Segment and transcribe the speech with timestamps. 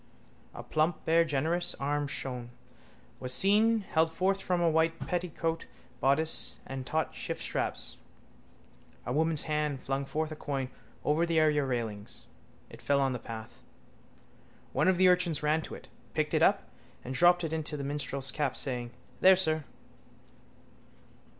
[0.55, 2.49] A plump bare generous arm shone,
[3.19, 7.97] was seen, held forth from a white petticoatbodice and taut shiftstraps.
[9.05, 10.71] A woman's hand flung forth a coin
[11.05, 12.25] over the area railings.
[12.67, 13.61] It fell on the path.
[14.73, 16.63] One of the urchins ran to it, picked it up
[17.05, 18.89] and dropped it into the minstrel's cap, saying:
[19.19, 19.65] —There, sir.